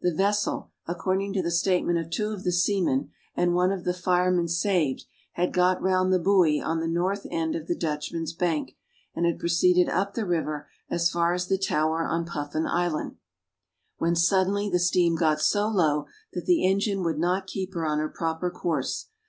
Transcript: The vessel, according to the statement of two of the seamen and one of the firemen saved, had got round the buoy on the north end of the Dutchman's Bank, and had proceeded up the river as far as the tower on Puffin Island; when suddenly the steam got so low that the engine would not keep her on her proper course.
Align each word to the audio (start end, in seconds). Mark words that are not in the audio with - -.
The 0.00 0.12
vessel, 0.12 0.72
according 0.88 1.32
to 1.34 1.42
the 1.44 1.50
statement 1.52 1.96
of 2.00 2.10
two 2.10 2.32
of 2.32 2.42
the 2.42 2.50
seamen 2.50 3.10
and 3.36 3.54
one 3.54 3.70
of 3.70 3.84
the 3.84 3.94
firemen 3.94 4.48
saved, 4.48 5.04
had 5.34 5.52
got 5.52 5.80
round 5.80 6.12
the 6.12 6.18
buoy 6.18 6.60
on 6.60 6.80
the 6.80 6.88
north 6.88 7.24
end 7.30 7.54
of 7.54 7.68
the 7.68 7.76
Dutchman's 7.76 8.32
Bank, 8.32 8.74
and 9.14 9.24
had 9.24 9.38
proceeded 9.38 9.88
up 9.88 10.14
the 10.14 10.26
river 10.26 10.68
as 10.90 11.08
far 11.08 11.34
as 11.34 11.46
the 11.46 11.56
tower 11.56 12.04
on 12.04 12.24
Puffin 12.26 12.66
Island; 12.66 13.18
when 13.98 14.16
suddenly 14.16 14.68
the 14.68 14.80
steam 14.80 15.14
got 15.14 15.40
so 15.40 15.68
low 15.68 16.06
that 16.32 16.46
the 16.46 16.66
engine 16.66 17.04
would 17.04 17.20
not 17.20 17.46
keep 17.46 17.72
her 17.74 17.86
on 17.86 18.00
her 18.00 18.08
proper 18.08 18.50
course. 18.50 19.06